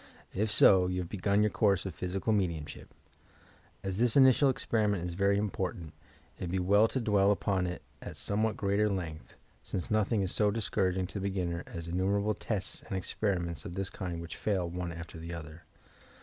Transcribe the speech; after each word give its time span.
If 0.33 0.59
eo, 0.59 0.87
you 0.87 1.01
have 1.01 1.09
begun 1.09 1.43
your 1.43 1.51
course 1.51 1.85
of 1.85 1.93
physical 1.93 2.33
raediumship! 2.33 2.87
As 3.83 3.99
this 3.99 4.15
initial 4.17 4.51
experi 4.51 4.89
ment 4.89 5.03
is 5.03 5.13
very 5.13 5.37
important, 5.37 5.93
it 6.39 6.45
would 6.45 6.49
be 6.49 6.57
well 6.57 6.87
to 6.87 6.99
dwell 6.99 7.29
upon 7.29 7.67
it 7.67 7.83
at 8.01 8.17
somewhat 8.17 8.57
greater 8.57 8.89
length, 8.89 9.35
since 9.61 9.91
nothing 9.91 10.23
is 10.23 10.31
so 10.31 10.49
dis 10.49 10.71
couraging 10.71 11.07
to 11.09 11.19
the 11.19 11.29
beginner 11.29 11.63
as 11.67 11.87
innumerable 11.87 12.33
tests 12.33 12.81
and 12.81 12.97
experiments 12.97 13.63
of 13.63 13.75
this 13.75 13.91
kind 13.91 14.21
which 14.23 14.37
fail 14.37 14.67
one 14.67 14.91
after 14.91 15.19
the 15.19 15.35
other. 15.35 15.65